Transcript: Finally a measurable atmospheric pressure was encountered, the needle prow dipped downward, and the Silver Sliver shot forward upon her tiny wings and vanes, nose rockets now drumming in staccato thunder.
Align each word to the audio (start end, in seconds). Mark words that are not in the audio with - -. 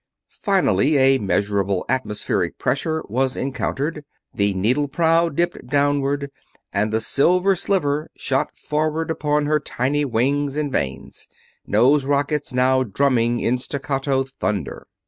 Finally 0.41 0.97
a 0.97 1.19
measurable 1.19 1.85
atmospheric 1.87 2.57
pressure 2.57 3.03
was 3.07 3.35
encountered, 3.35 4.03
the 4.33 4.51
needle 4.55 4.87
prow 4.87 5.29
dipped 5.29 5.67
downward, 5.67 6.31
and 6.73 6.91
the 6.91 6.99
Silver 6.99 7.55
Sliver 7.55 8.09
shot 8.17 8.57
forward 8.57 9.11
upon 9.11 9.45
her 9.45 9.59
tiny 9.59 10.03
wings 10.03 10.57
and 10.57 10.71
vanes, 10.71 11.27
nose 11.67 12.03
rockets 12.03 12.51
now 12.51 12.81
drumming 12.81 13.41
in 13.41 13.59
staccato 13.59 14.23
thunder. 14.23 14.87